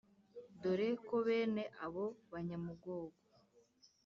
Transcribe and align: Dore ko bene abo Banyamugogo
Dore 0.61 0.87
ko 1.07 1.15
bene 1.25 1.63
abo 1.85 2.05
Banyamugogo 2.31 3.17